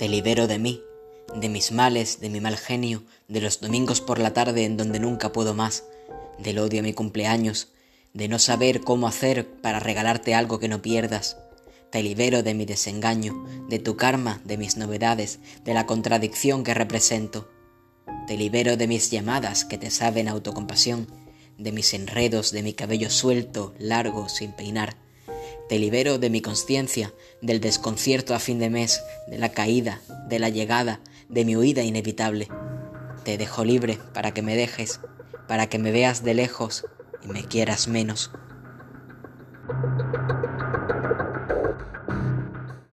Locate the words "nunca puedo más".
4.98-5.84